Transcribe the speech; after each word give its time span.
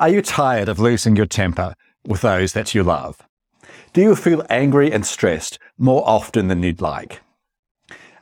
Are 0.00 0.08
you 0.08 0.22
tired 0.22 0.68
of 0.68 0.78
losing 0.78 1.16
your 1.16 1.26
temper 1.26 1.74
with 2.06 2.20
those 2.20 2.52
that 2.52 2.72
you 2.72 2.84
love? 2.84 3.20
Do 3.92 4.00
you 4.00 4.14
feel 4.14 4.46
angry 4.48 4.92
and 4.92 5.04
stressed 5.04 5.58
more 5.76 6.08
often 6.08 6.46
than 6.46 6.62
you'd 6.62 6.80
like? 6.80 7.20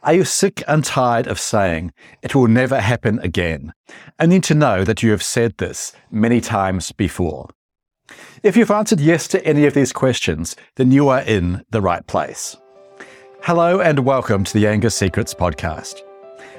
Are 0.02 0.14
you 0.14 0.24
sick 0.24 0.62
and 0.66 0.82
tired 0.82 1.26
of 1.26 1.38
saying, 1.38 1.92
it 2.22 2.34
will 2.34 2.48
never 2.48 2.80
happen 2.80 3.18
again, 3.18 3.74
only 4.18 4.40
to 4.40 4.54
know 4.54 4.84
that 4.84 5.02
you 5.02 5.10
have 5.10 5.22
said 5.22 5.58
this 5.58 5.92
many 6.10 6.40
times 6.40 6.92
before? 6.92 7.50
If 8.42 8.56
you've 8.56 8.70
answered 8.70 9.00
yes 9.00 9.28
to 9.28 9.44
any 9.44 9.66
of 9.66 9.74
these 9.74 9.92
questions, 9.92 10.56
then 10.76 10.92
you 10.92 11.10
are 11.10 11.20
in 11.20 11.62
the 11.72 11.82
right 11.82 12.06
place. 12.06 12.56
Hello 13.42 13.80
and 13.80 13.98
welcome 13.98 14.44
to 14.44 14.52
the 14.54 14.66
Anger 14.66 14.88
Secrets 14.88 15.34
podcast. 15.34 16.05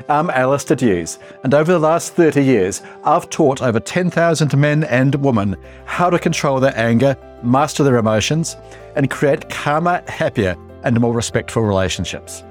I'm 0.09 0.29
Alastair 0.29 0.77
Dews, 0.77 1.19
and 1.43 1.53
over 1.53 1.71
the 1.73 1.79
last 1.79 2.13
30 2.13 2.41
years, 2.43 2.81
I've 3.03 3.29
taught 3.29 3.61
over 3.61 3.79
10,000 3.79 4.57
men 4.57 4.83
and 4.85 5.13
women 5.15 5.55
how 5.85 6.09
to 6.09 6.17
control 6.17 6.59
their 6.59 6.77
anger, 6.77 7.17
master 7.43 7.83
their 7.83 7.97
emotions, 7.97 8.55
and 8.95 9.09
create 9.09 9.49
calmer, 9.49 10.03
happier, 10.07 10.55
and 10.83 10.99
more 10.99 11.13
respectful 11.13 11.63
relationships. 11.63 12.43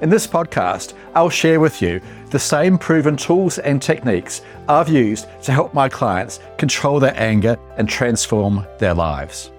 In 0.00 0.10
this 0.10 0.26
podcast, 0.26 0.94
I'll 1.14 1.30
share 1.30 1.60
with 1.60 1.80
you 1.80 2.00
the 2.30 2.38
same 2.38 2.78
proven 2.78 3.16
tools 3.16 3.58
and 3.58 3.80
techniques 3.80 4.42
I've 4.68 4.88
used 4.88 5.26
to 5.44 5.52
help 5.52 5.72
my 5.72 5.88
clients 5.88 6.40
control 6.58 6.98
their 6.98 7.14
anger 7.16 7.56
and 7.76 7.88
transform 7.88 8.66
their 8.78 8.94
lives. 8.94 9.52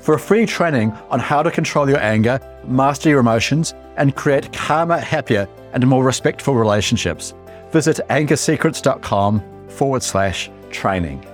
For 0.00 0.14
a 0.14 0.18
free 0.18 0.46
training 0.46 0.92
on 1.10 1.20
how 1.20 1.44
to 1.44 1.50
control 1.50 1.88
your 1.88 2.00
anger, 2.00 2.40
master 2.64 3.08
your 3.08 3.20
emotions, 3.20 3.74
and 3.96 4.16
create 4.16 4.52
calmer, 4.52 4.98
happier, 4.98 5.48
and 5.72 5.86
more 5.86 6.04
respectful 6.04 6.54
relationships, 6.54 7.34
visit 7.70 8.00
angersecrets.com 8.08 9.42
forward 9.68 10.02
slash 10.02 10.50
training. 10.70 11.24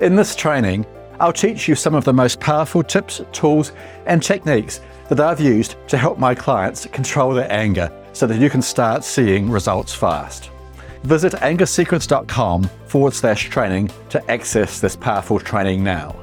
In 0.00 0.16
this 0.16 0.34
training, 0.34 0.86
I'll 1.20 1.32
teach 1.32 1.68
you 1.68 1.74
some 1.74 1.94
of 1.94 2.04
the 2.04 2.12
most 2.12 2.40
powerful 2.40 2.82
tips, 2.82 3.20
tools, 3.32 3.72
and 4.06 4.22
techniques 4.22 4.80
that 5.10 5.20
I've 5.20 5.40
used 5.40 5.76
to 5.88 5.98
help 5.98 6.18
my 6.18 6.34
clients 6.34 6.86
control 6.86 7.34
their 7.34 7.52
anger 7.52 7.92
so 8.12 8.26
that 8.26 8.40
you 8.40 8.48
can 8.48 8.62
start 8.62 9.04
seeing 9.04 9.50
results 9.50 9.92
fast. 9.92 10.50
Visit 11.02 11.32
angersecrets.com 11.34 12.64
forward 12.86 13.14
slash 13.14 13.48
training 13.48 13.90
to 14.08 14.30
access 14.30 14.80
this 14.80 14.96
powerful 14.96 15.38
training 15.38 15.84
now. 15.84 16.16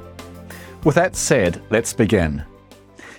With 0.84 0.96
that 0.96 1.16
said, 1.16 1.62
let's 1.70 1.94
begin. 1.94 2.44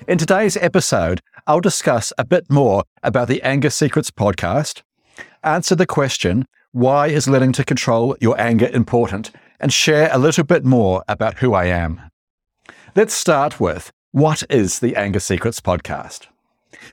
In 0.06 0.18
today's 0.18 0.56
episode, 0.56 1.20
I'll 1.48 1.60
discuss 1.60 2.12
a 2.18 2.26
bit 2.26 2.50
more 2.50 2.84
about 3.02 3.28
the 3.28 3.42
Anger 3.42 3.70
Secrets 3.70 4.10
podcast, 4.10 4.82
answer 5.42 5.74
the 5.74 5.86
question, 5.86 6.44
why 6.72 7.06
is 7.06 7.26
learning 7.26 7.52
to 7.52 7.64
control 7.64 8.14
your 8.20 8.38
anger 8.38 8.68
important, 8.70 9.30
and 9.58 9.72
share 9.72 10.10
a 10.12 10.18
little 10.18 10.44
bit 10.44 10.62
more 10.62 11.02
about 11.08 11.38
who 11.38 11.54
I 11.54 11.64
am. 11.64 12.02
Let's 12.94 13.14
start 13.14 13.58
with 13.58 13.90
what 14.12 14.42
is 14.50 14.80
the 14.80 14.94
Anger 14.94 15.20
Secrets 15.20 15.58
podcast? 15.58 16.26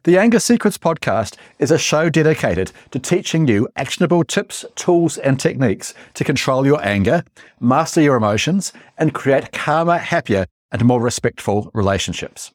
The 0.04 0.18
Anger 0.18 0.40
Secrets 0.40 0.78
podcast 0.78 1.36
is 1.60 1.70
a 1.70 1.78
show 1.78 2.10
dedicated 2.10 2.72
to 2.92 3.00
teaching 3.00 3.50
you 3.50 3.68
actionable 3.76 4.24
tips, 4.24 4.64
tools, 4.76 5.18
and 5.18 5.38
techniques 5.38 5.94
to 6.14 6.24
control 6.24 6.66
your 6.66 6.82
anger, 6.82 7.26
master 7.60 8.00
your 8.00 8.16
emotions, 8.16 8.72
and 8.98 9.14
create 9.14 9.52
calmer, 9.52 9.98
happier, 9.98 10.46
and 10.72 10.86
more 10.86 11.02
respectful 11.02 11.70
relationships. 11.74 12.54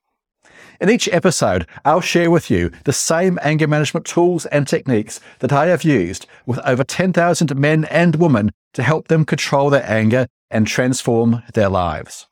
In 0.80 0.88
each 0.88 1.10
episode, 1.12 1.66
I'll 1.84 2.00
share 2.00 2.30
with 2.30 2.50
you 2.50 2.70
the 2.84 2.92
same 2.94 3.38
anger 3.42 3.66
management 3.66 4.06
tools 4.06 4.46
and 4.46 4.66
techniques 4.66 5.20
that 5.40 5.52
I 5.52 5.66
have 5.66 5.84
used 5.84 6.26
with 6.46 6.58
over 6.60 6.84
10,000 6.84 7.54
men 7.54 7.84
and 7.84 8.16
women 8.16 8.50
to 8.72 8.82
help 8.82 9.08
them 9.08 9.26
control 9.26 9.68
their 9.68 9.84
anger 9.84 10.26
and 10.50 10.66
transform 10.66 11.42
their 11.52 11.68
lives. 11.68 12.28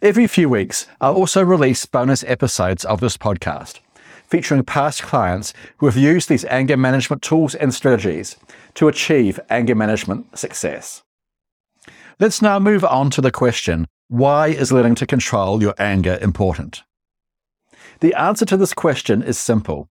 Every 0.00 0.26
few 0.26 0.48
weeks, 0.48 0.86
I'll 1.02 1.16
also 1.16 1.44
release 1.44 1.84
bonus 1.84 2.24
episodes 2.24 2.86
of 2.86 3.00
this 3.00 3.18
podcast 3.18 3.80
featuring 4.26 4.62
past 4.62 5.02
clients 5.02 5.52
who 5.78 5.86
have 5.86 5.96
used 5.96 6.28
these 6.28 6.44
anger 6.44 6.76
management 6.76 7.20
tools 7.20 7.54
and 7.56 7.74
strategies 7.74 8.36
to 8.74 8.86
achieve 8.86 9.40
anger 9.50 9.74
management 9.74 10.38
success. 10.38 11.02
Let's 12.20 12.40
now 12.40 12.58
move 12.60 12.84
on 12.84 13.10
to 13.10 13.20
the 13.20 13.32
question 13.32 13.86
why 14.08 14.48
is 14.48 14.72
learning 14.72 14.94
to 14.96 15.06
control 15.06 15.60
your 15.60 15.74
anger 15.78 16.16
important? 16.22 16.84
The 18.00 18.14
answer 18.14 18.44
to 18.46 18.56
this 18.56 18.72
question 18.72 19.22
is 19.22 19.38
simple. 19.38 19.88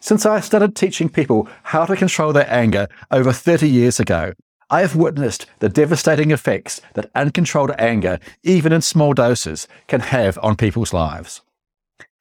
Since 0.00 0.26
I 0.26 0.40
started 0.40 0.74
teaching 0.74 1.08
people 1.08 1.48
how 1.62 1.84
to 1.84 1.96
control 1.96 2.32
their 2.32 2.50
anger 2.50 2.88
over 3.10 3.32
30 3.32 3.68
years 3.68 4.00
ago, 4.00 4.32
I 4.70 4.80
have 4.80 4.96
witnessed 4.96 5.46
the 5.58 5.68
devastating 5.68 6.30
effects 6.30 6.80
that 6.94 7.10
uncontrolled 7.14 7.72
anger, 7.78 8.18
even 8.42 8.72
in 8.72 8.80
small 8.80 9.12
doses, 9.12 9.68
can 9.86 10.00
have 10.00 10.38
on 10.42 10.56
people's 10.56 10.94
lives. 10.94 11.42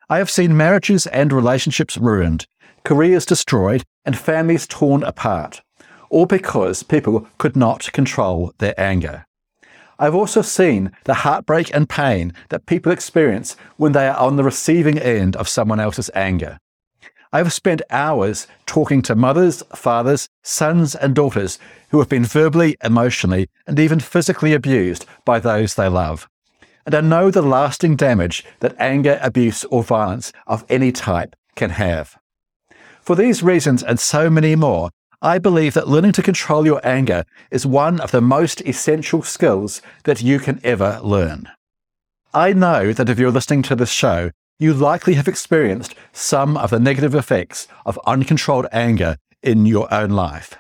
I 0.10 0.18
have 0.18 0.30
seen 0.30 0.58
marriages 0.58 1.08
and 1.08 1.32
relationships 1.32 1.98
ruined, 1.98 2.46
careers 2.84 3.26
destroyed, 3.26 3.84
and 4.04 4.18
families 4.18 4.68
torn 4.68 5.02
apart, 5.04 5.62
all 6.10 6.26
because 6.26 6.84
people 6.84 7.26
could 7.38 7.56
not 7.56 7.92
control 7.94 8.54
their 8.58 8.78
anger. 8.80 9.26
I've 10.02 10.16
also 10.16 10.42
seen 10.42 10.92
the 11.04 11.14
heartbreak 11.14 11.72
and 11.76 11.88
pain 11.88 12.34
that 12.50 12.66
people 12.66 12.92
experience 12.92 13.56
when 13.78 13.92
they 13.92 14.08
are 14.08 14.18
on 14.18 14.36
the 14.36 14.44
receiving 14.44 14.98
end 14.98 15.36
of 15.36 15.48
someone 15.48 15.80
else's 15.80 16.10
anger. 16.16 16.58
I've 17.32 17.54
spent 17.54 17.84
hours 17.92 18.48
talking 18.66 19.04
to 19.04 19.16
mothers, 19.16 19.62
fathers, 19.76 20.28
sons, 20.42 20.96
and 20.96 21.14
daughters 21.14 21.60
who 21.90 22.00
have 22.00 22.10
been 22.10 22.26
verbally, 22.26 22.78
emotionally, 22.84 23.48
and 23.68 23.80
even 23.80 24.00
physically 24.00 24.54
abused 24.54 25.06
by 25.24 25.40
those 25.40 25.76
they 25.76 25.88
love. 25.88 26.28
And 26.84 26.96
I 26.96 27.02
know 27.02 27.30
the 27.30 27.44
lasting 27.44 27.96
damage 27.96 28.44
that 28.60 28.76
anger, 28.80 29.20
abuse, 29.22 29.66
or 29.66 29.84
violence 29.84 30.34
of 30.48 30.66
any 30.68 30.92
type 30.92 31.36
can 31.56 31.70
have. 31.70 32.18
For 33.02 33.16
these 33.16 33.44
reasons 33.44 33.84
and 33.84 34.00
so 34.00 34.32
many 34.32 34.56
more, 34.56 34.90
I 35.24 35.38
believe 35.38 35.76
that 35.76 35.88
learning 35.88 36.14
to 36.14 36.24
control 36.24 36.66
your 36.66 36.82
anger 36.84 37.26
is 37.52 37.64
one 37.64 38.00
of 38.00 38.10
the 38.10 38.22
most 38.22 38.60
essential 38.62 39.22
skills 39.22 39.80
that 40.06 40.24
you 40.24 40.40
can 40.40 40.60
ever 40.64 41.00
learn. 41.04 41.48
I 42.34 42.54
know 42.54 42.92
that 42.92 43.08
if 43.08 43.20
you're 43.20 43.30
listening 43.30 43.62
to 43.64 43.76
this 43.76 43.92
show, 43.92 44.32
you 44.58 44.74
likely 44.74 45.14
have 45.14 45.28
experienced 45.28 45.94
some 46.12 46.58
of 46.58 46.72
the 46.72 46.80
negative 46.80 47.14
effects 47.14 47.68
of 47.86 48.00
uncontrolled 48.08 48.66
anger 48.72 49.18
in 49.44 49.68
your 49.68 49.94
own 49.94 50.10
life. 50.10 50.56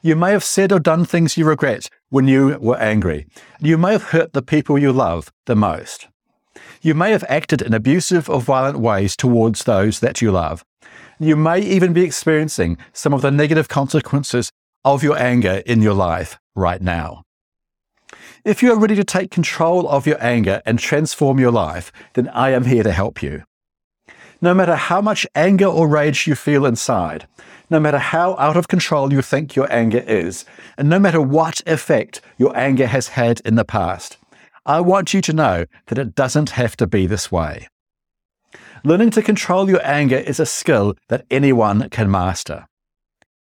You 0.00 0.16
may 0.16 0.30
have 0.30 0.42
said 0.42 0.72
or 0.72 0.80
done 0.80 1.04
things 1.04 1.36
you 1.36 1.44
regret 1.44 1.88
when 2.08 2.26
you 2.26 2.58
were 2.60 2.78
angry. 2.78 3.26
You 3.60 3.76
may 3.76 3.92
have 3.92 4.04
hurt 4.04 4.32
the 4.32 4.42
people 4.42 4.78
you 4.78 4.92
love 4.92 5.30
the 5.44 5.54
most. 5.54 6.08
You 6.80 6.94
may 6.94 7.10
have 7.10 7.24
acted 7.28 7.60
in 7.60 7.74
abusive 7.74 8.30
or 8.30 8.40
violent 8.40 8.78
ways 8.80 9.16
towards 9.16 9.64
those 9.64 10.00
that 10.00 10.22
you 10.22 10.32
love. 10.32 10.64
You 11.22 11.36
may 11.36 11.60
even 11.60 11.92
be 11.92 12.02
experiencing 12.02 12.78
some 12.92 13.14
of 13.14 13.22
the 13.22 13.30
negative 13.30 13.68
consequences 13.68 14.50
of 14.84 15.04
your 15.04 15.16
anger 15.16 15.62
in 15.64 15.80
your 15.80 15.94
life 15.94 16.36
right 16.56 16.82
now. 16.82 17.22
If 18.44 18.60
you 18.60 18.72
are 18.72 18.76
ready 18.76 18.96
to 18.96 19.04
take 19.04 19.30
control 19.30 19.88
of 19.88 20.04
your 20.04 20.20
anger 20.20 20.62
and 20.66 20.80
transform 20.80 21.38
your 21.38 21.52
life, 21.52 21.92
then 22.14 22.26
I 22.30 22.50
am 22.50 22.64
here 22.64 22.82
to 22.82 22.90
help 22.90 23.22
you. 23.22 23.44
No 24.40 24.52
matter 24.52 24.74
how 24.74 25.00
much 25.00 25.24
anger 25.36 25.66
or 25.66 25.86
rage 25.86 26.26
you 26.26 26.34
feel 26.34 26.66
inside, 26.66 27.28
no 27.70 27.78
matter 27.78 27.98
how 27.98 28.34
out 28.36 28.56
of 28.56 28.66
control 28.66 29.12
you 29.12 29.22
think 29.22 29.54
your 29.54 29.72
anger 29.72 30.02
is, 30.04 30.44
and 30.76 30.88
no 30.88 30.98
matter 30.98 31.20
what 31.20 31.60
effect 31.68 32.20
your 32.36 32.56
anger 32.56 32.88
has 32.88 33.06
had 33.06 33.40
in 33.44 33.54
the 33.54 33.64
past, 33.64 34.18
I 34.66 34.80
want 34.80 35.14
you 35.14 35.20
to 35.20 35.32
know 35.32 35.66
that 35.86 35.98
it 35.98 36.16
doesn't 36.16 36.50
have 36.50 36.76
to 36.78 36.88
be 36.88 37.06
this 37.06 37.30
way. 37.30 37.68
Learning 38.84 39.10
to 39.10 39.22
control 39.22 39.70
your 39.70 39.84
anger 39.86 40.16
is 40.16 40.40
a 40.40 40.46
skill 40.46 40.96
that 41.08 41.24
anyone 41.30 41.88
can 41.90 42.10
master. 42.10 42.66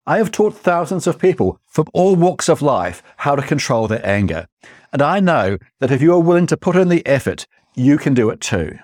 I 0.08 0.18
have 0.18 0.32
taught 0.32 0.56
thousands 0.56 1.08
of 1.08 1.20
people 1.20 1.60
from 1.68 1.88
all 1.94 2.16
walks 2.16 2.48
of 2.48 2.62
life 2.62 3.04
how 3.18 3.36
to 3.36 3.42
control 3.42 3.90
their 3.90 4.06
anger, 4.06 4.48
and 4.94 5.02
I 5.02 5.20
know 5.20 5.58
that 5.82 5.92
if 5.92 6.02
you 6.02 6.14
are 6.14 6.22
willing 6.22 6.48
to 6.48 6.58
put 6.58 6.78
in 6.78 6.88
the 6.88 7.06
effort, 7.06 7.48
you 7.76 7.98
can 7.98 8.14
do 8.14 8.30
it 8.30 8.40
too. 8.40 8.80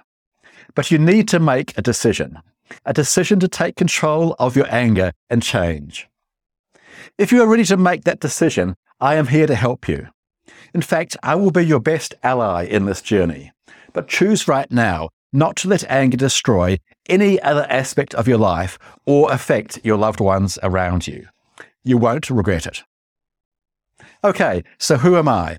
But 0.75 0.91
you 0.91 0.97
need 0.97 1.29
to 1.29 1.39
make 1.39 1.77
a 1.77 1.81
decision, 1.81 2.39
a 2.85 2.91
decision 2.91 3.39
to 3.39 3.47
take 3.47 3.77
control 3.77 4.35
of 4.37 4.57
your 4.57 4.67
anger 4.69 5.13
and 5.29 5.41
change. 5.41 6.09
If 7.17 7.31
you 7.31 7.41
are 7.43 7.47
ready 7.47 7.63
to 7.65 7.77
make 7.77 8.03
that 8.03 8.19
decision, 8.19 8.75
I 8.99 9.15
am 9.15 9.27
here 9.27 9.47
to 9.47 9.55
help 9.55 9.87
you. 9.87 10.09
In 10.73 10.81
fact, 10.81 11.15
I 11.23 11.35
will 11.35 11.51
be 11.51 11.65
your 11.65 11.79
best 11.79 12.13
ally 12.23 12.65
in 12.65 12.85
this 12.85 13.01
journey. 13.01 13.53
But 13.93 14.09
choose 14.09 14.47
right 14.49 14.69
now 14.69 15.09
not 15.31 15.55
to 15.57 15.67
let 15.67 15.89
anger 15.89 16.17
destroy 16.17 16.77
any 17.07 17.41
other 17.41 17.65
aspect 17.69 18.13
of 18.15 18.27
your 18.27 18.37
life 18.37 18.77
or 19.05 19.31
affect 19.31 19.79
your 19.83 19.97
loved 19.97 20.19
ones 20.19 20.59
around 20.63 21.07
you. 21.07 21.27
You 21.83 21.97
won't 21.97 22.29
regret 22.29 22.65
it. 22.65 22.83
Okay, 24.23 24.63
so 24.77 24.97
who 24.97 25.17
am 25.17 25.27
I? 25.27 25.57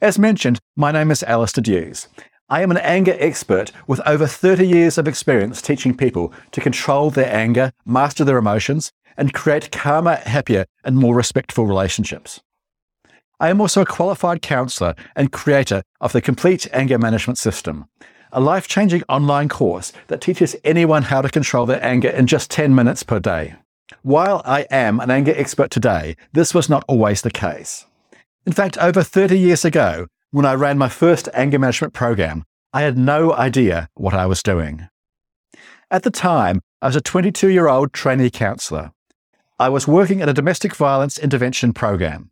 As 0.00 0.18
mentioned, 0.18 0.60
my 0.76 0.92
name 0.92 1.10
is 1.10 1.22
Alastair 1.22 1.62
Dews. 1.62 2.08
I 2.50 2.62
am 2.62 2.70
an 2.70 2.76
anger 2.78 3.16
expert 3.18 3.72
with 3.86 4.00
over 4.06 4.26
30 4.26 4.66
years 4.66 4.98
of 4.98 5.08
experience 5.08 5.62
teaching 5.62 5.96
people 5.96 6.32
to 6.52 6.60
control 6.60 7.10
their 7.10 7.34
anger, 7.34 7.72
master 7.86 8.24
their 8.24 8.36
emotions, 8.36 8.92
and 9.16 9.32
create 9.32 9.72
calmer, 9.72 10.16
happier, 10.16 10.66
and 10.84 10.96
more 10.96 11.14
respectful 11.14 11.66
relationships. 11.66 12.42
I 13.40 13.48
am 13.48 13.60
also 13.60 13.80
a 13.80 13.86
qualified 13.86 14.42
counselor 14.42 14.94
and 15.16 15.32
creator 15.32 15.82
of 16.00 16.12
the 16.12 16.20
Complete 16.20 16.68
Anger 16.72 16.98
Management 16.98 17.38
System, 17.38 17.86
a 18.34 18.40
life 18.40 18.68
changing 18.68 19.02
online 19.08 19.48
course 19.48 19.92
that 20.08 20.20
teaches 20.20 20.56
anyone 20.64 21.04
how 21.04 21.22
to 21.22 21.28
control 21.28 21.64
their 21.64 21.82
anger 21.82 22.08
in 22.10 22.26
just 22.26 22.50
10 22.50 22.74
minutes 22.74 23.02
per 23.02 23.18
day. 23.20 23.54
While 24.02 24.42
I 24.44 24.62
am 24.70 25.00
an 25.00 25.10
anger 25.10 25.32
expert 25.36 25.70
today, 25.70 26.16
this 26.32 26.52
was 26.52 26.68
not 26.68 26.84
always 26.88 27.22
the 27.22 27.30
case. 27.30 27.86
In 28.44 28.52
fact, 28.52 28.76
over 28.78 29.02
30 29.02 29.38
years 29.38 29.64
ago, 29.64 30.06
when 30.30 30.44
I 30.44 30.54
ran 30.54 30.76
my 30.76 30.88
first 30.88 31.28
anger 31.32 31.58
management 31.58 31.94
program, 31.94 32.44
I 32.72 32.82
had 32.82 32.98
no 32.98 33.32
idea 33.32 33.88
what 33.94 34.14
I 34.14 34.26
was 34.26 34.42
doing. 34.42 34.88
At 35.90 36.02
the 36.02 36.10
time, 36.10 36.60
I 36.82 36.88
was 36.88 36.96
a 36.96 37.00
22 37.00 37.48
year 37.48 37.68
old 37.68 37.92
trainee 37.92 38.30
counselor. 38.30 38.90
I 39.58 39.68
was 39.68 39.86
working 39.86 40.20
at 40.20 40.28
a 40.28 40.34
domestic 40.34 40.74
violence 40.74 41.16
intervention 41.16 41.72
program. 41.72 42.30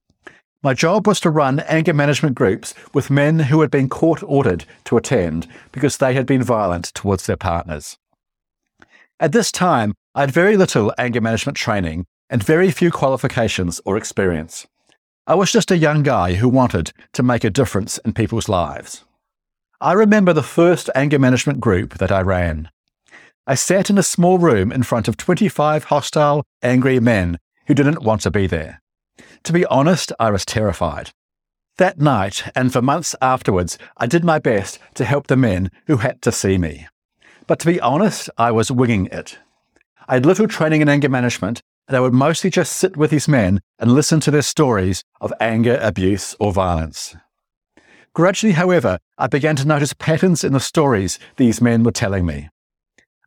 My 0.65 0.75
job 0.75 1.09
was 1.09 1.19
to 1.21 1.31
run 1.31 1.59
anger 1.61 1.93
management 1.93 2.37
groups 2.37 2.73
with 2.95 3.11
men 3.11 3.41
who 3.41 3.61
had 3.63 3.71
been 3.71 3.89
court 3.89 4.23
ordered 4.23 4.65
to 4.85 4.97
attend 4.97 5.49
because 5.73 5.97
they 5.97 6.15
had 6.15 6.25
been 6.25 6.43
violent 6.43 6.87
towards 6.95 7.27
their 7.27 7.37
partners. 7.37 7.99
At 9.19 9.33
this 9.33 9.51
time, 9.51 9.95
I 10.15 10.21
had 10.21 10.31
very 10.31 10.57
little 10.57 10.93
anger 10.99 11.21
management 11.21 11.57
training 11.57 12.07
and 12.31 12.45
very 12.45 12.71
few 12.71 12.93
qualifications 12.93 13.81
or 13.85 13.97
experience. 13.97 14.67
I 15.27 15.35
was 15.35 15.51
just 15.51 15.71
a 15.71 15.77
young 15.77 16.05
guy 16.05 16.35
who 16.35 16.49
wanted 16.49 16.93
to 17.15 17.23
make 17.25 17.43
a 17.43 17.51
difference 17.51 17.99
in 17.99 18.13
people's 18.13 18.49
lives. 18.49 19.05
I 19.81 19.95
remember 19.95 20.33
the 20.33 20.43
first 20.43 20.91
anger 20.95 21.19
management 21.19 21.61
group 21.61 21.95
that 21.99 22.13
I 22.13 22.21
ran. 22.21 22.71
I 23.49 23.57
sat 23.57 23.91
in 23.91 23.99
a 23.99 24.03
small 24.03 24.39
room 24.39 24.71
in 24.71 24.85
front 24.85 25.09
of 25.09 25.17
25 25.17 25.85
hostile, 25.85 26.45
angry 26.63 27.01
men 27.01 27.39
who 27.67 27.75
didn't 27.75 28.03
want 28.03 28.21
to 28.23 28.31
be 28.31 28.47
there. 28.47 28.82
To 29.45 29.53
be 29.53 29.67
honest, 29.67 30.13
I 30.21 30.31
was 30.31 30.45
terrified. 30.45 31.11
That 31.79 31.99
night, 31.99 32.45
and 32.55 32.73
for 32.73 32.81
months 32.81 33.17
afterwards, 33.21 33.77
I 33.97 34.07
did 34.07 34.25
my 34.25 34.39
best 34.39 34.79
to 34.95 35.05
help 35.05 35.27
the 35.27 35.37
men 35.37 35.71
who 35.87 35.97
had 35.97 36.23
to 36.23 36.31
see 36.31 36.59
me. 36.59 36.87
But 37.49 37.59
to 37.61 37.67
be 37.67 37.81
honest, 37.81 38.31
I 38.39 38.53
was 38.53 38.71
winging 38.71 39.07
it. 39.07 39.39
I 40.07 40.15
had 40.15 40.27
little 40.27 40.47
training 40.47 40.81
in 40.81 40.89
anger 40.89 41.09
management, 41.09 41.61
and 41.89 41.97
I 41.97 42.01
would 42.01 42.13
mostly 42.13 42.51
just 42.51 42.77
sit 42.77 42.97
with 42.97 43.11
these 43.11 43.27
men 43.27 43.61
and 43.79 43.93
listen 43.93 44.21
to 44.21 44.31
their 44.31 44.43
stories 44.43 45.03
of 45.21 45.33
anger, 45.41 45.79
abuse, 45.83 46.37
or 46.39 46.53
violence. 46.53 47.17
Gradually, 48.15 48.53
however, 48.53 48.99
I 49.19 49.27
began 49.27 49.57
to 49.57 49.67
notice 49.67 49.93
patterns 49.95 50.45
in 50.45 50.53
the 50.53 50.61
stories 50.61 51.19
these 51.37 51.61
men 51.61 51.83
were 51.83 51.91
telling 51.91 52.27
me. 52.27 52.49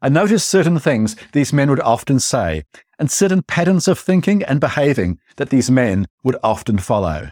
I 0.01 0.09
noticed 0.09 0.49
certain 0.49 0.79
things 0.79 1.15
these 1.31 1.53
men 1.53 1.69
would 1.69 1.79
often 1.79 2.19
say, 2.19 2.63
and 2.99 3.09
certain 3.09 3.41
patterns 3.41 3.87
of 3.87 3.99
thinking 3.99 4.43
and 4.43 4.59
behaving 4.59 5.19
that 5.37 5.49
these 5.49 5.71
men 5.71 6.07
would 6.23 6.37
often 6.43 6.77
follow. 6.77 7.31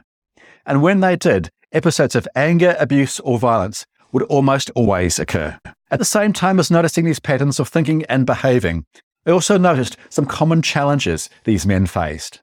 And 0.65 0.81
when 0.81 1.01
they 1.01 1.15
did, 1.15 1.49
episodes 1.71 2.15
of 2.15 2.27
anger, 2.35 2.75
abuse, 2.79 3.19
or 3.19 3.37
violence 3.37 3.85
would 4.11 4.23
almost 4.23 4.69
always 4.75 5.19
occur. 5.19 5.59
At 5.91 5.99
the 5.99 6.05
same 6.05 6.33
time 6.33 6.59
as 6.59 6.71
noticing 6.71 7.05
these 7.05 7.19
patterns 7.19 7.59
of 7.59 7.67
thinking 7.67 8.03
and 8.05 8.25
behaving, 8.25 8.85
I 9.25 9.31
also 9.31 9.57
noticed 9.57 9.97
some 10.09 10.25
common 10.25 10.61
challenges 10.61 11.29
these 11.43 11.65
men 11.65 11.85
faced. 11.85 12.41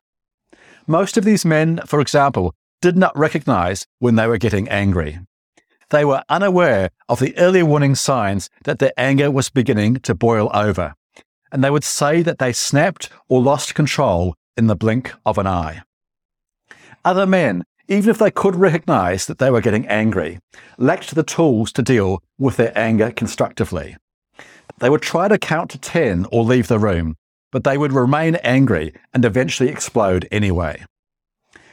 Most 0.87 1.17
of 1.17 1.25
these 1.25 1.45
men, 1.45 1.81
for 1.87 2.01
example, 2.01 2.55
did 2.81 2.97
not 2.97 3.17
recognize 3.17 3.87
when 3.99 4.17
they 4.17 4.27
were 4.27 4.39
getting 4.39 4.69
angry. 4.69 5.21
They 5.91 6.05
were 6.05 6.25
unaware 6.29 6.91
of 7.09 7.21
the 7.21 7.37
early 7.37 7.63
warning 7.63 7.95
signs 7.95 8.49
that 8.65 8.79
their 8.79 8.93
anger 8.97 9.31
was 9.31 9.51
beginning 9.51 9.97
to 10.01 10.15
boil 10.15 10.51
over 10.55 10.95
and 11.53 11.65
they 11.65 11.71
would 11.71 11.85
say 11.85 12.23
that 12.23 12.39
they 12.39 12.53
snapped 12.53 13.11
or 13.29 13.41
lost 13.41 13.75
control 13.75 14.35
in 14.57 14.67
the 14.67 14.77
blink 14.77 15.13
of 15.27 15.39
an 15.39 15.47
eye. 15.47 15.83
Other 17.05 17.27
men, 17.27 17.65
even 17.89 18.11
if 18.11 18.19
they 18.19 18.31
could 18.31 18.55
recognize 18.55 19.27
that 19.27 19.39
they 19.39 19.51
were 19.51 19.61
getting 19.61 19.87
angry, 19.89 20.39
lacked 20.79 21.15
the 21.15 21.23
tools 21.23 21.73
to 21.73 21.83
deal 21.83 22.23
with 22.39 22.57
their 22.57 22.77
anger 22.79 23.11
constructively. 23.11 23.97
They 24.79 24.91
would 24.91 25.03
try 25.03 25.29
to 25.29 25.39
count 25.39 25.71
to 25.71 25.79
10 25.79 26.27
or 26.31 26.45
leave 26.45 26.69
the 26.69 26.79
room, 26.79 27.17
but 27.51 27.65
they 27.65 27.77
would 27.77 27.93
remain 27.93 28.37
angry 28.37 28.95
and 29.13 29.25
eventually 29.25 29.69
explode 29.69 30.29
anyway. 30.31 30.85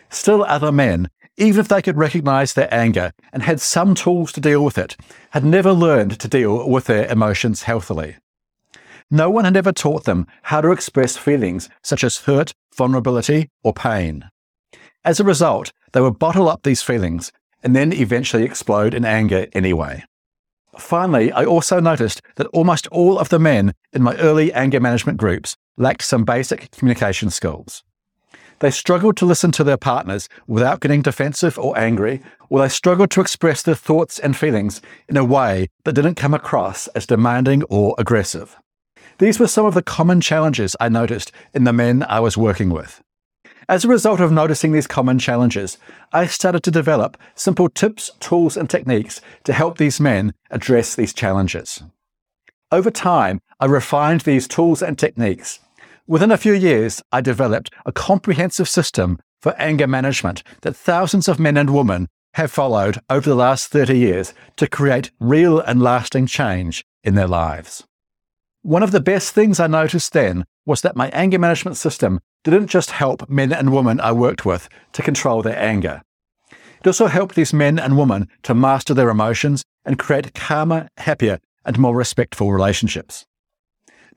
Still, 0.10 0.44
other 0.44 0.72
men, 0.72 1.10
even 1.38 1.60
if 1.60 1.68
they 1.68 1.82
could 1.82 1.98
recognize 1.98 2.54
their 2.54 2.74
anger 2.74 3.12
and 3.32 3.44
had 3.44 3.62
some 3.62 3.94
tools 3.94 4.32
to 4.34 4.42
deal 4.42 4.64
with 4.64 4.78
it, 4.78 4.98
had 5.32 5.46
never 5.46 5.72
learned 5.72 6.20
to 6.20 6.28
deal 6.28 6.68
with 6.70 6.86
their 6.86 7.08
emotions 7.08 7.64
healthily. 7.64 8.18
No 9.10 9.30
one 9.30 9.46
had 9.46 9.56
ever 9.56 9.72
taught 9.72 10.04
them 10.04 10.28
how 10.44 10.62
to 10.62 10.72
express 10.72 11.16
feelings 11.16 11.70
such 11.82 12.04
as 12.04 12.20
hurt, 12.20 12.54
vulnerability, 12.76 13.50
or 13.64 13.74
pain. 13.74 14.30
As 15.06 15.20
a 15.20 15.24
result, 15.24 15.72
they 15.94 16.02
would 16.02 16.20
bottle 16.20 16.50
up 16.50 16.64
these 16.64 16.82
feelings 16.82 17.32
and 17.64 17.76
then 17.76 17.94
eventually 17.94 18.44
explode 18.44 18.94
in 18.94 19.06
anger 19.06 19.48
anyway. 19.54 20.04
Finally, 20.78 21.32
I 21.32 21.46
also 21.46 21.80
noticed 21.80 22.22
that 22.36 22.48
almost 22.48 22.88
all 22.88 23.18
of 23.18 23.30
the 23.30 23.40
men 23.40 23.74
in 23.94 24.04
my 24.04 24.16
early 24.18 24.54
anger 24.54 24.80
management 24.80 25.18
groups 25.18 25.56
lacked 25.78 26.04
some 26.04 26.24
basic 26.24 26.72
communication 26.72 27.30
skills. 27.30 27.84
They 28.60 28.72
struggled 28.72 29.18
to 29.18 29.26
listen 29.26 29.52
to 29.54 29.64
their 29.64 29.78
partners 29.78 30.28
without 30.48 30.80
getting 30.80 31.02
defensive 31.04 31.60
or 31.60 31.78
angry, 31.78 32.22
or 32.50 32.60
they 32.60 32.70
struggled 32.70 33.12
to 33.12 33.22
express 33.22 33.62
their 33.62 33.76
thoughts 33.76 34.18
and 34.18 34.36
feelings 34.36 34.82
in 35.08 35.18
a 35.18 35.24
way 35.24 35.68
that 35.84 35.94
didn't 35.94 36.16
come 36.16 36.34
across 36.34 36.88
as 36.90 37.06
demanding 37.06 37.64
or 37.64 37.94
aggressive. 37.98 38.58
These 39.20 39.40
were 39.40 39.48
some 39.48 39.66
of 39.66 39.74
the 39.74 39.84
common 39.84 40.22
challenges 40.22 40.76
I 40.80 40.90
noticed 40.90 41.32
in 41.54 41.66
the 41.66 41.74
men 41.74 42.06
I 42.08 42.20
was 42.20 42.38
working 42.38 42.70
with. 42.70 43.02
As 43.70 43.84
a 43.84 43.90
result 43.90 44.22
of 44.22 44.32
noticing 44.32 44.72
these 44.72 44.88
common 44.88 45.20
challenges, 45.20 45.78
I 46.14 46.26
started 46.26 46.64
to 46.64 46.72
develop 46.72 47.18
simple 47.36 47.70
tips, 47.70 48.12
tools, 48.20 48.56
and 48.56 48.70
techniques 48.70 49.20
to 49.44 49.54
help 49.54 49.78
these 49.78 50.00
men 50.00 50.34
address 50.50 50.96
these 50.96 51.14
challenges. 51.14 51.84
Over 52.72 52.90
time, 52.90 53.40
I 53.60 53.66
refined 53.66 54.22
these 54.22 54.48
tools 54.48 54.82
and 54.82 54.98
techniques. 54.98 55.60
Within 56.10 56.32
a 56.32 56.38
few 56.38 56.54
years, 56.54 57.04
I 57.12 57.20
developed 57.20 57.70
a 57.86 57.92
comprehensive 57.92 58.70
system 58.70 59.20
for 59.42 59.54
anger 59.58 59.88
management 59.88 60.42
that 60.62 60.74
thousands 60.74 61.28
of 61.28 61.38
men 61.38 61.58
and 61.58 61.76
women 61.76 62.08
have 62.36 62.50
followed 62.50 63.00
over 63.10 63.30
the 63.30 63.36
last 63.36 63.68
30 63.72 63.98
years 63.98 64.34
to 64.56 64.70
create 64.70 65.12
real 65.20 65.60
and 65.60 65.82
lasting 65.82 66.28
change 66.28 66.86
in 67.04 67.16
their 67.16 67.28
lives. 67.28 67.84
One 68.62 68.84
of 68.84 68.92
the 68.92 69.02
best 69.02 69.34
things 69.34 69.60
I 69.60 69.68
noticed 69.68 70.14
then 70.14 70.46
was 70.66 70.80
that 70.80 70.96
my 70.96 71.10
anger 71.10 71.40
management 71.40 71.76
system 71.76 72.22
didn't 72.46 72.68
just 72.68 72.92
help 72.92 73.30
men 73.30 73.52
and 73.52 73.74
women 73.74 74.00
I 74.00 74.14
worked 74.14 74.46
with 74.46 74.70
to 74.94 75.02
control 75.02 75.42
their 75.42 75.60
anger. 75.60 76.02
It 76.80 76.88
also 76.88 77.08
helped 77.08 77.36
these 77.36 77.54
men 77.54 77.78
and 77.78 77.98
women 77.98 78.30
to 78.44 78.54
master 78.54 78.94
their 78.94 79.10
emotions 79.10 79.66
and 79.84 80.00
create 80.00 80.34
calmer, 80.34 80.88
happier, 80.96 81.40
and 81.66 81.78
more 81.78 81.96
respectful 81.96 82.54
relationships. 82.54 83.26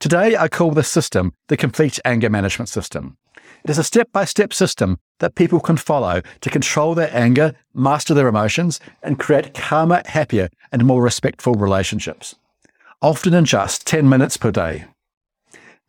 Today, 0.00 0.34
I 0.36 0.48
call 0.48 0.70
this 0.72 0.88
system 0.88 1.34
the 1.48 1.56
Complete 1.56 2.00
Anger 2.04 2.30
Management 2.30 2.68
System. 2.68 3.18
It 3.62 3.70
is 3.70 3.78
a 3.78 3.84
step 3.84 4.10
by 4.12 4.24
step 4.24 4.52
system 4.52 4.98
that 5.18 5.34
people 5.34 5.60
can 5.60 5.76
follow 5.76 6.22
to 6.40 6.50
control 6.50 6.94
their 6.94 7.14
anger, 7.14 7.52
master 7.74 8.14
their 8.14 8.26
emotions, 8.26 8.80
and 9.02 9.18
create 9.18 9.52
calmer, 9.52 10.00
happier, 10.06 10.48
and 10.72 10.86
more 10.86 11.02
respectful 11.02 11.54
relationships 11.54 12.34
often 13.02 13.32
in 13.32 13.44
just 13.44 13.86
10 13.86 14.08
minutes 14.08 14.36
per 14.36 14.50
day. 14.50 14.84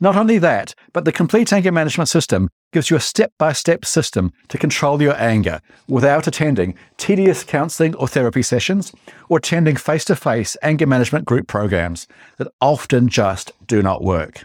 Not 0.03 0.17
only 0.17 0.39
that, 0.39 0.74
but 0.93 1.05
the 1.05 1.12
complete 1.12 1.53
anger 1.53 1.72
management 1.72 2.10
system 2.10 2.50
gives 2.74 2.89
you 2.89 2.98
a 2.98 3.00
step 3.00 3.31
by 3.38 3.53
step 3.53 3.86
system 3.86 4.34
to 4.48 4.58
control 4.58 5.00
your 5.00 5.15
anger 5.15 5.62
without 5.88 6.25
attending 6.25 6.74
tedious 6.98 7.43
counseling 7.43 7.93
or 7.96 8.08
therapy 8.08 8.41
sessions 8.41 8.91
or 9.29 9.38
attending 9.38 9.75
face 9.75 10.03
to 10.05 10.15
face 10.15 10.58
anger 10.63 10.88
management 10.88 11.25
group 11.25 11.48
programs 11.48 12.08
that 12.38 12.51
often 12.60 13.10
just 13.10 13.51
do 13.67 13.84
not 13.84 14.03
work. 14.03 14.43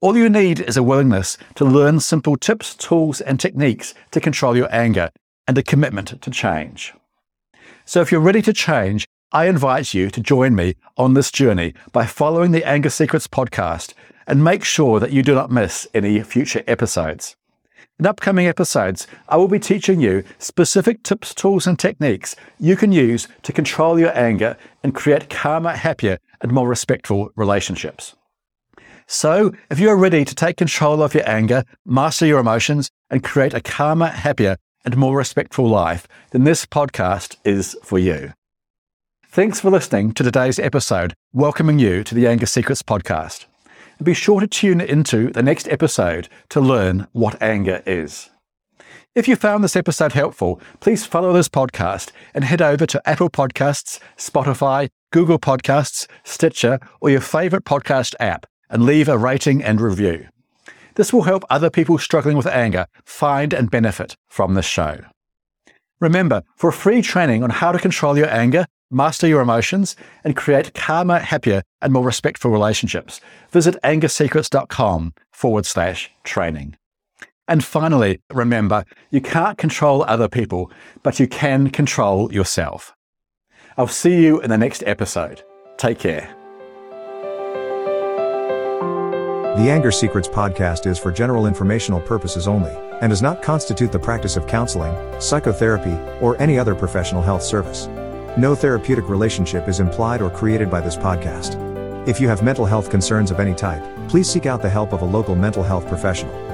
All 0.00 0.16
you 0.16 0.30
need 0.30 0.60
is 0.60 0.78
a 0.78 0.82
willingness 0.82 1.36
to 1.56 1.66
learn 1.66 2.00
simple 2.00 2.36
tips, 2.38 2.74
tools, 2.74 3.20
and 3.20 3.38
techniques 3.38 3.92
to 4.12 4.20
control 4.20 4.56
your 4.56 4.74
anger 4.74 5.10
and 5.46 5.58
a 5.58 5.62
commitment 5.62 6.22
to 6.22 6.30
change. 6.30 6.94
So 7.84 8.00
if 8.00 8.10
you're 8.10 8.22
ready 8.22 8.40
to 8.40 8.54
change, 8.54 9.06
I 9.30 9.44
invite 9.44 9.92
you 9.92 10.08
to 10.08 10.22
join 10.22 10.54
me 10.54 10.76
on 10.96 11.12
this 11.12 11.30
journey 11.30 11.74
by 11.92 12.06
following 12.06 12.52
the 12.52 12.66
Anger 12.66 12.88
Secrets 12.88 13.28
podcast 13.28 13.92
and 14.26 14.42
make 14.42 14.64
sure 14.64 14.98
that 15.00 15.12
you 15.12 15.22
do 15.22 15.34
not 15.34 15.50
miss 15.50 15.86
any 15.92 16.22
future 16.22 16.64
episodes. 16.66 17.36
In 17.98 18.06
upcoming 18.06 18.46
episodes, 18.46 19.06
I 19.28 19.36
will 19.36 19.48
be 19.48 19.58
teaching 19.58 20.00
you 20.00 20.24
specific 20.38 21.02
tips, 21.02 21.34
tools, 21.34 21.66
and 21.66 21.78
techniques 21.78 22.36
you 22.58 22.74
can 22.74 22.90
use 22.90 23.28
to 23.42 23.52
control 23.52 23.98
your 23.98 24.16
anger 24.16 24.56
and 24.82 24.94
create 24.94 25.28
calmer, 25.28 25.72
happier, 25.72 26.16
and 26.40 26.50
more 26.50 26.66
respectful 26.66 27.30
relationships. 27.36 28.16
So, 29.06 29.52
if 29.70 29.78
you 29.78 29.90
are 29.90 29.96
ready 29.98 30.24
to 30.24 30.34
take 30.34 30.56
control 30.56 31.02
of 31.02 31.12
your 31.12 31.28
anger, 31.28 31.64
master 31.84 32.24
your 32.24 32.40
emotions, 32.40 32.90
and 33.10 33.22
create 33.22 33.52
a 33.52 33.60
calmer, 33.60 34.06
happier, 34.06 34.56
and 34.86 34.96
more 34.96 35.18
respectful 35.18 35.68
life, 35.68 36.08
then 36.30 36.44
this 36.44 36.64
podcast 36.64 37.36
is 37.44 37.76
for 37.82 37.98
you. 37.98 38.32
Thanks 39.38 39.60
for 39.60 39.70
listening 39.70 40.14
to 40.14 40.24
today's 40.24 40.58
episode, 40.58 41.14
welcoming 41.32 41.78
you 41.78 42.02
to 42.02 42.12
the 42.12 42.26
Anger 42.26 42.44
Secrets 42.44 42.82
podcast. 42.82 43.46
And 43.96 44.04
be 44.04 44.12
sure 44.12 44.40
to 44.40 44.48
tune 44.48 44.80
into 44.80 45.30
the 45.30 45.44
next 45.44 45.68
episode 45.68 46.28
to 46.48 46.60
learn 46.60 47.06
what 47.12 47.40
anger 47.40 47.80
is. 47.86 48.30
If 49.14 49.28
you 49.28 49.36
found 49.36 49.62
this 49.62 49.76
episode 49.76 50.10
helpful, 50.10 50.60
please 50.80 51.06
follow 51.06 51.32
this 51.32 51.48
podcast 51.48 52.10
and 52.34 52.42
head 52.42 52.60
over 52.60 52.84
to 52.86 53.08
Apple 53.08 53.30
Podcasts, 53.30 54.00
Spotify, 54.16 54.88
Google 55.12 55.38
Podcasts, 55.38 56.08
Stitcher, 56.24 56.80
or 57.00 57.08
your 57.08 57.20
favorite 57.20 57.64
podcast 57.64 58.16
app 58.18 58.44
and 58.68 58.84
leave 58.84 59.08
a 59.08 59.16
rating 59.16 59.62
and 59.62 59.80
review. 59.80 60.26
This 60.96 61.12
will 61.12 61.22
help 61.22 61.44
other 61.48 61.70
people 61.70 61.96
struggling 61.98 62.36
with 62.36 62.48
anger 62.48 62.86
find 63.04 63.54
and 63.54 63.70
benefit 63.70 64.16
from 64.26 64.54
this 64.54 64.66
show. 64.66 64.98
Remember, 66.00 66.42
for 66.56 66.70
a 66.70 66.72
free 66.72 67.02
training 67.02 67.44
on 67.44 67.50
how 67.50 67.70
to 67.70 67.78
control 67.78 68.18
your 68.18 68.30
anger, 68.30 68.66
master 68.90 69.26
your 69.26 69.40
emotions, 69.40 69.96
and 70.24 70.36
create 70.36 70.74
calmer, 70.74 71.18
happier, 71.18 71.62
and 71.82 71.92
more 71.92 72.04
respectful 72.04 72.50
relationships, 72.50 73.20
visit 73.50 73.76
angersecrets.com 73.84 75.14
forward 75.32 75.66
slash 75.66 76.10
training. 76.24 76.76
And 77.46 77.64
finally, 77.64 78.20
remember, 78.32 78.84
you 79.10 79.20
can't 79.20 79.56
control 79.56 80.04
other 80.04 80.28
people, 80.28 80.70
but 81.02 81.18
you 81.18 81.26
can 81.26 81.70
control 81.70 82.32
yourself. 82.32 82.94
I'll 83.78 83.86
see 83.86 84.22
you 84.22 84.40
in 84.40 84.50
the 84.50 84.58
next 84.58 84.82
episode. 84.86 85.42
Take 85.76 85.98
care. 85.98 86.34
The 89.56 89.70
Anger 89.70 89.90
Secrets 89.90 90.28
podcast 90.28 90.86
is 90.86 90.98
for 90.98 91.10
general 91.10 91.46
informational 91.46 92.00
purposes 92.00 92.46
only 92.46 92.70
and 93.00 93.10
does 93.10 93.22
not 93.22 93.42
constitute 93.42 93.90
the 93.90 93.98
practice 93.98 94.36
of 94.36 94.46
counseling, 94.46 94.94
psychotherapy, 95.20 95.96
or 96.20 96.40
any 96.40 96.58
other 96.58 96.74
professional 96.74 97.22
health 97.22 97.42
service. 97.42 97.88
No 98.38 98.54
therapeutic 98.54 99.08
relationship 99.08 99.66
is 99.66 99.80
implied 99.80 100.22
or 100.22 100.30
created 100.30 100.70
by 100.70 100.80
this 100.80 100.94
podcast. 100.94 101.56
If 102.06 102.20
you 102.20 102.28
have 102.28 102.40
mental 102.40 102.66
health 102.66 102.88
concerns 102.88 103.32
of 103.32 103.40
any 103.40 103.52
type, 103.52 103.82
please 104.08 104.30
seek 104.30 104.46
out 104.46 104.62
the 104.62 104.70
help 104.70 104.92
of 104.92 105.02
a 105.02 105.04
local 105.04 105.34
mental 105.34 105.64
health 105.64 105.88
professional. 105.88 106.47